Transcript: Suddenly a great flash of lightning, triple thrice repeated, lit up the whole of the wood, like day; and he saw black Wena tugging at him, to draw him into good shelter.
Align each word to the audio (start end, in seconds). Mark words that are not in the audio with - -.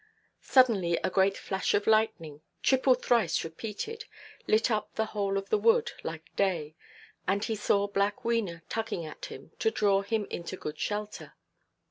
Suddenly 0.41 0.97
a 1.03 1.11
great 1.11 1.37
flash 1.37 1.75
of 1.75 1.85
lightning, 1.85 2.41
triple 2.63 2.95
thrice 2.95 3.43
repeated, 3.43 4.05
lit 4.47 4.71
up 4.71 4.95
the 4.95 5.05
whole 5.13 5.37
of 5.37 5.51
the 5.51 5.59
wood, 5.59 5.91
like 6.01 6.35
day; 6.35 6.75
and 7.27 7.43
he 7.43 7.55
saw 7.55 7.87
black 7.87 8.23
Wena 8.23 8.63
tugging 8.67 9.05
at 9.05 9.25
him, 9.25 9.51
to 9.59 9.69
draw 9.69 10.01
him 10.01 10.25
into 10.31 10.57
good 10.57 10.79
shelter. 10.79 11.35